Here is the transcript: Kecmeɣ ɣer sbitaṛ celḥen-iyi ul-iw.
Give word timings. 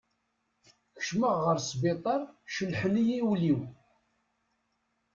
Kecmeɣ 0.97 1.33
ɣer 1.45 1.57
sbitaṛ 1.69 2.21
celḥen-iyi 2.55 3.19
ul-iw. 3.31 3.59